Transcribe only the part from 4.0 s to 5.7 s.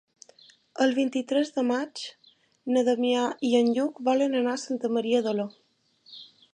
volen anar a Santa Maria d'Oló.